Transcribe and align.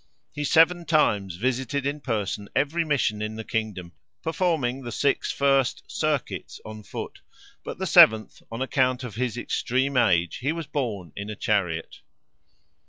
He 0.33 0.43
seven 0.45 0.85
times 0.85 1.35
visited 1.35 1.85
in 1.85 1.99
person 1.99 2.49
every 2.55 2.83
mission 2.83 3.21
in 3.21 3.35
the 3.35 3.43
kingdom, 3.43 3.91
performing 4.23 4.81
the 4.81 4.91
six 4.91 5.31
first 5.31 5.83
"circuits" 5.87 6.59
on 6.65 6.81
foot, 6.81 7.21
but 7.63 7.77
the 7.77 7.85
seventh, 7.85 8.41
on 8.51 8.63
account 8.63 9.03
of 9.03 9.13
his 9.13 9.37
extreme 9.37 9.95
age, 9.95 10.37
he 10.37 10.51
was 10.51 10.65
borne 10.65 11.11
in 11.15 11.29
a 11.29 11.35
chariot. 11.35 11.99